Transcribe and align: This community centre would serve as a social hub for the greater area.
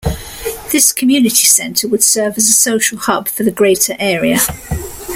This 0.71 0.91
community 0.91 1.45
centre 1.45 1.87
would 1.87 2.01
serve 2.01 2.33
as 2.35 2.47
a 2.49 2.53
social 2.53 2.97
hub 2.97 3.27
for 3.27 3.43
the 3.43 3.51
greater 3.51 3.95
area. 3.99 4.39